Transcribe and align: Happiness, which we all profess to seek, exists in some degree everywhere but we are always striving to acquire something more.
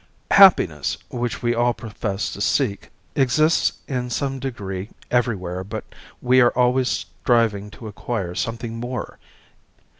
Happiness, 0.31 0.97
which 1.11 1.43
we 1.43 1.53
all 1.53 1.75
profess 1.75 2.33
to 2.33 2.41
seek, 2.41 2.89
exists 3.15 3.73
in 3.87 4.09
some 4.09 4.39
degree 4.39 4.89
everywhere 5.11 5.63
but 5.63 5.83
we 6.23 6.41
are 6.41 6.49
always 6.57 6.89
striving 7.21 7.69
to 7.69 7.87
acquire 7.87 8.33
something 8.33 8.77
more. 8.79 9.19